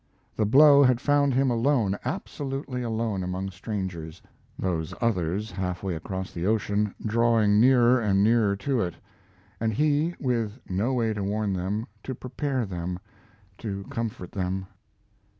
[0.35, 4.19] The blow had found him alone absolutely alone among strangers
[4.57, 8.95] those others half way across the ocean, drawing nearer and nearer to it,
[9.59, 12.97] and he with no way to warn them, to prepare them,
[13.59, 14.65] to comfort them.